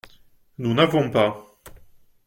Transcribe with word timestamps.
Nous 0.57 0.73
n’avons 0.73 1.11
pas. 1.11 1.55